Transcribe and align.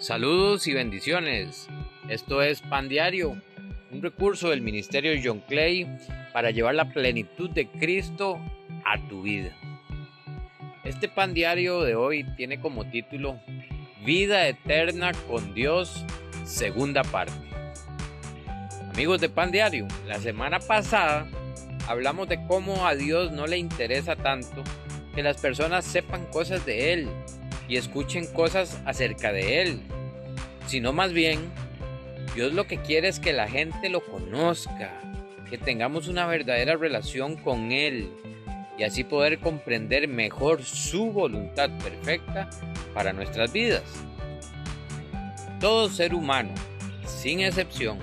Saludos 0.00 0.66
y 0.66 0.72
bendiciones. 0.72 1.68
Esto 2.08 2.40
es 2.40 2.62
Pan 2.62 2.88
Diario, 2.88 3.36
un 3.90 4.00
recurso 4.00 4.48
del 4.48 4.62
Ministerio 4.62 5.12
John 5.22 5.42
Clay 5.46 5.86
para 6.32 6.50
llevar 6.50 6.74
la 6.74 6.90
plenitud 6.90 7.50
de 7.50 7.68
Cristo 7.68 8.40
a 8.86 8.98
tu 9.10 9.20
vida. 9.20 9.54
Este 10.84 11.10
Pan 11.10 11.34
Diario 11.34 11.82
de 11.82 11.96
hoy 11.96 12.24
tiene 12.38 12.62
como 12.62 12.86
título 12.86 13.42
Vida 14.02 14.48
Eterna 14.48 15.12
con 15.28 15.52
Dios, 15.52 16.06
segunda 16.44 17.04
parte. 17.04 17.34
Amigos 18.94 19.20
de 19.20 19.28
Pan 19.28 19.50
Diario, 19.50 19.86
la 20.06 20.18
semana 20.18 20.60
pasada 20.60 21.26
hablamos 21.86 22.26
de 22.26 22.42
cómo 22.46 22.86
a 22.86 22.94
Dios 22.94 23.32
no 23.32 23.46
le 23.46 23.58
interesa 23.58 24.16
tanto 24.16 24.64
que 25.14 25.22
las 25.22 25.38
personas 25.42 25.84
sepan 25.84 26.24
cosas 26.32 26.64
de 26.64 26.94
Él 26.94 27.10
y 27.70 27.76
escuchen 27.76 28.26
cosas 28.26 28.80
acerca 28.84 29.32
de 29.32 29.62
Él, 29.62 29.80
sino 30.66 30.92
más 30.92 31.12
bien 31.12 31.38
Dios 32.34 32.52
lo 32.52 32.66
que 32.66 32.78
quiere 32.78 33.06
es 33.06 33.20
que 33.20 33.32
la 33.32 33.48
gente 33.48 33.88
lo 33.88 34.04
conozca, 34.04 34.90
que 35.48 35.56
tengamos 35.56 36.08
una 36.08 36.26
verdadera 36.26 36.76
relación 36.76 37.36
con 37.36 37.70
Él 37.70 38.10
y 38.76 38.82
así 38.82 39.04
poder 39.04 39.38
comprender 39.38 40.08
mejor 40.08 40.64
su 40.64 41.12
voluntad 41.12 41.70
perfecta 41.78 42.50
para 42.92 43.12
nuestras 43.12 43.52
vidas. 43.52 43.84
Todo 45.60 45.88
ser 45.88 46.12
humano, 46.12 46.50
sin 47.06 47.40
excepción, 47.40 47.98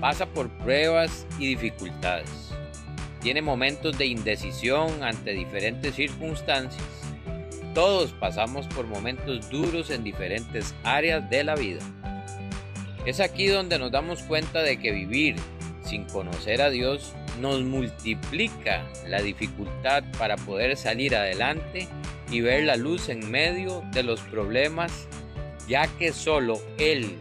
pasa 0.00 0.24
por 0.24 0.48
pruebas 0.48 1.26
y 1.38 1.48
dificultades. 1.48 2.30
Tiene 3.20 3.42
momentos 3.42 3.98
de 3.98 4.06
indecisión 4.06 5.02
ante 5.02 5.32
diferentes 5.32 5.94
circunstancias 5.94 6.99
todos 7.74 8.12
pasamos 8.12 8.66
por 8.68 8.86
momentos 8.86 9.48
duros 9.50 9.90
en 9.90 10.04
diferentes 10.04 10.74
áreas 10.82 11.28
de 11.30 11.44
la 11.44 11.54
vida. 11.54 11.80
Es 13.06 13.20
aquí 13.20 13.46
donde 13.46 13.78
nos 13.78 13.90
damos 13.90 14.22
cuenta 14.22 14.62
de 14.62 14.78
que 14.78 14.92
vivir 14.92 15.36
sin 15.82 16.04
conocer 16.04 16.60
a 16.60 16.70
Dios 16.70 17.14
nos 17.40 17.62
multiplica 17.62 18.84
la 19.08 19.22
dificultad 19.22 20.04
para 20.18 20.36
poder 20.36 20.76
salir 20.76 21.16
adelante 21.16 21.88
y 22.30 22.40
ver 22.40 22.64
la 22.64 22.76
luz 22.76 23.08
en 23.08 23.30
medio 23.30 23.82
de 23.92 24.02
los 24.02 24.20
problemas, 24.20 25.08
ya 25.66 25.86
que 25.98 26.12
solo 26.12 26.60
Él 26.78 27.16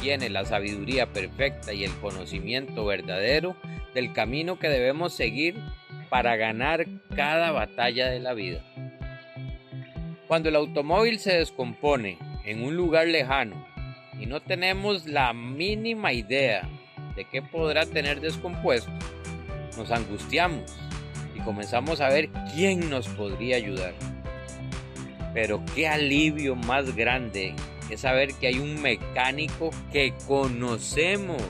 tiene 0.00 0.28
la 0.28 0.44
sabiduría 0.44 1.06
perfecta 1.06 1.72
y 1.72 1.84
el 1.84 1.92
conocimiento 1.98 2.84
verdadero 2.84 3.56
del 3.94 4.12
camino 4.12 4.58
que 4.58 4.68
debemos 4.68 5.12
seguir 5.12 5.54
para 6.10 6.36
ganar 6.36 6.86
cada 7.14 7.52
batalla 7.52 8.08
de 8.08 8.18
la 8.18 8.34
vida. 8.34 8.62
Cuando 10.32 10.48
el 10.48 10.56
automóvil 10.56 11.18
se 11.18 11.34
descompone 11.34 12.16
en 12.46 12.64
un 12.64 12.74
lugar 12.74 13.06
lejano 13.06 13.66
y 14.18 14.24
no 14.24 14.40
tenemos 14.40 15.04
la 15.04 15.34
mínima 15.34 16.14
idea 16.14 16.66
de 17.14 17.26
qué 17.26 17.42
podrá 17.42 17.84
tener 17.84 18.22
descompuesto, 18.22 18.90
nos 19.76 19.90
angustiamos 19.90 20.74
y 21.34 21.40
comenzamos 21.40 22.00
a 22.00 22.08
ver 22.08 22.30
quién 22.54 22.88
nos 22.88 23.08
podría 23.08 23.56
ayudar. 23.56 23.92
Pero 25.34 25.62
qué 25.74 25.86
alivio 25.86 26.56
más 26.56 26.96
grande 26.96 27.54
es 27.90 28.00
saber 28.00 28.32
que 28.32 28.46
hay 28.46 28.58
un 28.58 28.80
mecánico 28.80 29.68
que 29.92 30.14
conocemos 30.26 31.42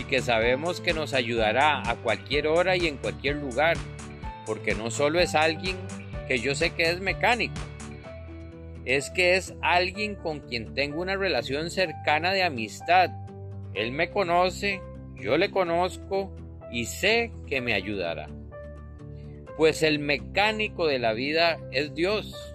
y 0.00 0.04
que 0.04 0.22
sabemos 0.22 0.80
que 0.80 0.94
nos 0.94 1.12
ayudará 1.12 1.82
a 1.86 1.96
cualquier 1.96 2.46
hora 2.46 2.74
y 2.74 2.86
en 2.86 2.96
cualquier 2.96 3.36
lugar, 3.36 3.76
porque 4.46 4.74
no 4.74 4.90
solo 4.90 5.20
es 5.20 5.34
alguien 5.34 5.76
que 6.26 6.38
yo 6.38 6.54
sé 6.54 6.70
que 6.70 6.88
es 6.88 6.98
mecánico, 6.98 7.60
es 8.84 9.10
que 9.10 9.36
es 9.36 9.54
alguien 9.62 10.16
con 10.16 10.40
quien 10.40 10.74
tengo 10.74 11.00
una 11.00 11.16
relación 11.16 11.70
cercana 11.70 12.32
de 12.32 12.42
amistad. 12.42 13.10
Él 13.74 13.92
me 13.92 14.10
conoce, 14.10 14.80
yo 15.16 15.36
le 15.36 15.50
conozco 15.50 16.34
y 16.70 16.86
sé 16.86 17.32
que 17.46 17.60
me 17.60 17.74
ayudará. 17.74 18.28
Pues 19.56 19.82
el 19.82 19.98
mecánico 19.98 20.86
de 20.86 20.98
la 20.98 21.12
vida 21.12 21.58
es 21.70 21.94
Dios. 21.94 22.54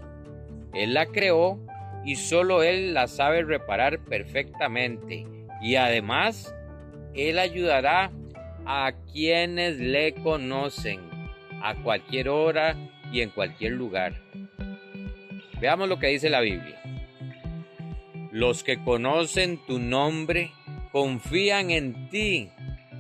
Él 0.74 0.94
la 0.94 1.06
creó 1.06 1.60
y 2.04 2.16
solo 2.16 2.64
Él 2.64 2.94
la 2.94 3.08
sabe 3.08 3.44
reparar 3.44 4.04
perfectamente. 4.04 5.26
Y 5.62 5.76
además, 5.76 6.54
Él 7.14 7.40
ayudará 7.40 8.12
a 8.66 8.92
quienes 9.12 9.80
le 9.80 10.14
conocen 10.14 11.00
a 11.62 11.76
cualquier 11.84 12.30
hora 12.30 12.76
y 13.12 13.22
en 13.22 13.30
cualquier 13.30 13.74
lugar. 13.74 14.14
Veamos 15.60 15.90
lo 15.90 15.98
que 15.98 16.08
dice 16.08 16.30
la 16.30 16.42
Biblia. 16.42 16.80
Los 18.32 18.64
que 18.64 18.84
conocen 18.84 19.58
tu 19.66 19.80
nombre 19.80 20.52
confían 20.92 21.72
en 21.72 22.10
ti, 22.10 22.52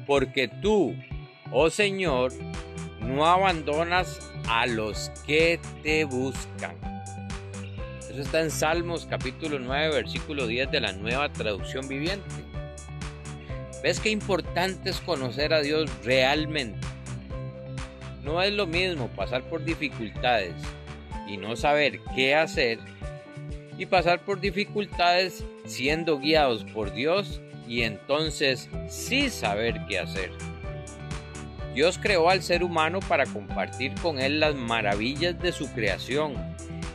porque 0.08 0.48
tú, 0.48 0.96
oh 1.52 1.70
Señor, 1.70 2.34
no 3.00 3.28
abandonas 3.28 4.32
a 4.50 4.66
los 4.66 5.12
que 5.28 5.60
te 5.84 6.06
buscan. 6.06 6.76
Eso 8.10 8.22
está 8.22 8.42
en 8.42 8.50
Salmos 8.50 9.06
capítulo 9.06 9.60
9, 9.60 9.94
versículo 9.94 10.48
10 10.48 10.72
de 10.72 10.82
la 10.82 10.94
nueva 10.94 11.32
traducción 11.32 11.88
viviente. 11.88 12.26
¿Ves 13.84 14.00
qué 14.00 14.10
importante 14.10 14.90
es 14.90 15.00
conocer 15.02 15.54
a 15.54 15.62
Dios 15.62 15.92
realmente? 16.04 16.80
No 18.24 18.42
es 18.42 18.52
lo 18.52 18.66
mismo 18.66 19.10
pasar 19.10 19.44
por 19.44 19.64
dificultades 19.64 20.56
y 21.28 21.38
no 21.38 21.56
saber 21.56 22.00
qué 22.16 22.36
hacer 22.36 22.80
y 23.78 23.86
pasar 23.86 24.24
por 24.24 24.40
dificultades 24.40 25.44
siendo 25.66 26.20
guiados 26.20 26.64
por 26.64 26.94
Dios 26.94 27.42
y 27.68 27.84
entonces 27.84 28.70
sí 28.88 29.30
saber 29.30 29.82
qué 29.88 30.00
hacer. 30.00 30.32
Dios 31.76 32.00
creó 32.02 32.30
al 32.30 32.42
ser 32.42 32.64
humano 32.64 33.00
para 33.08 33.26
compartir 33.28 33.94
con 34.02 34.20
él 34.20 34.40
las 34.40 34.56
maravillas 34.56 35.40
de 35.40 35.52
su 35.52 35.72
creación 35.74 36.34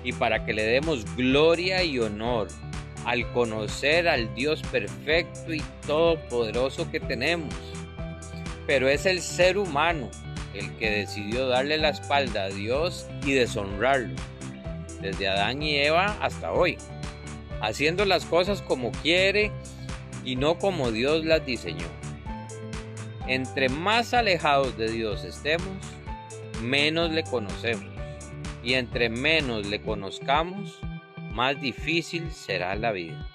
y 0.03 0.13
para 0.13 0.45
que 0.45 0.53
le 0.53 0.65
demos 0.65 1.05
gloria 1.15 1.85
y 1.85 2.01
honor 2.01 2.49
al 3.05 3.31
conocer 3.33 4.09
al 4.09 4.35
Dios 4.35 4.63
perfecto 4.73 5.53
y 5.53 5.63
todopoderoso 5.87 6.91
que 6.91 6.99
tenemos. 6.99 7.55
Pero 8.67 8.89
es 8.89 9.07
el 9.07 9.21
ser 9.21 9.59
humano 9.59 10.11
el 10.55 10.71
que 10.77 10.91
decidió 10.91 11.49
darle 11.49 11.79
la 11.79 11.91
espalda 11.91 12.45
a 12.45 12.49
Dios 12.49 13.07
y 13.25 13.33
deshonrarlo, 13.33 14.15
desde 15.01 15.29
Adán 15.29 15.63
y 15.63 15.77
Eva 15.77 16.17
hasta 16.21 16.53
hoy, 16.53 16.79
haciendo 17.61 18.05
las 18.05 18.25
cosas 18.25 18.63
como 18.63 18.93
quiere 18.93 19.51
y 20.25 20.37
no 20.37 20.59
como 20.59 20.91
Dios 20.91 21.25
las 21.25 21.45
diseñó. 21.45 21.87
Entre 23.27 23.69
más 23.69 24.15
alejados 24.15 24.77
de 24.77 24.91
Dios 24.91 25.25
estemos, 25.25 25.77
menos 26.63 27.11
le 27.11 27.23
conocemos. 27.25 27.93
Y 28.65 28.75
entre 28.75 29.09
menos 29.09 29.67
le 29.67 29.81
conozcamos, 29.81 30.79
más 31.33 31.61
difícil 31.61 32.31
será 32.31 32.75
la 32.77 32.93
vida. 32.93 33.29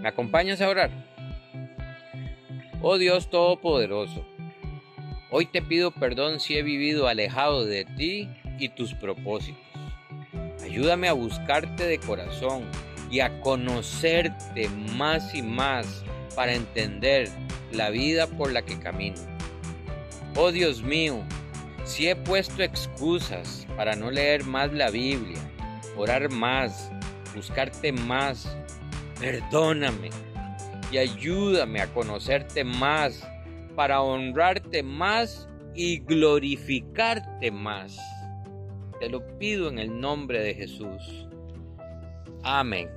¿Me 0.00 0.08
acompañas 0.08 0.60
a 0.60 0.68
orar? 0.68 0.90
Oh 2.82 2.98
Dios 2.98 3.30
Todopoderoso, 3.30 4.26
Hoy 5.28 5.46
te 5.46 5.60
pido 5.60 5.90
perdón 5.90 6.38
si 6.38 6.56
he 6.56 6.62
vivido 6.62 7.08
alejado 7.08 7.64
de 7.64 7.84
ti 7.84 8.28
y 8.60 8.68
tus 8.68 8.94
propósitos. 8.94 9.60
Ayúdame 10.62 11.08
a 11.08 11.14
buscarte 11.14 11.84
de 11.84 11.98
corazón 11.98 12.64
y 13.10 13.20
a 13.20 13.40
conocerte 13.40 14.68
más 14.96 15.34
y 15.34 15.42
más 15.42 16.04
para 16.36 16.54
entender 16.54 17.28
la 17.72 17.90
vida 17.90 18.28
por 18.28 18.52
la 18.52 18.62
que 18.62 18.78
camino. 18.78 19.16
Oh 20.36 20.52
Dios 20.52 20.82
mío, 20.82 21.24
si 21.84 22.08
he 22.08 22.14
puesto 22.14 22.62
excusas 22.62 23.66
para 23.76 23.96
no 23.96 24.12
leer 24.12 24.44
más 24.44 24.72
la 24.72 24.90
Biblia, 24.90 25.40
orar 25.96 26.30
más, 26.30 26.92
buscarte 27.34 27.90
más, 27.90 28.56
perdóname 29.18 30.10
y 30.92 30.98
ayúdame 30.98 31.80
a 31.80 31.92
conocerte 31.92 32.62
más 32.62 33.26
para 33.76 34.00
honrarte 34.00 34.82
más 34.82 35.48
y 35.74 36.00
glorificarte 36.00 37.50
más. 37.50 37.96
Te 38.98 39.08
lo 39.08 39.24
pido 39.38 39.68
en 39.68 39.78
el 39.78 40.00
nombre 40.00 40.40
de 40.40 40.54
Jesús. 40.54 41.28
Amén. 42.42 42.88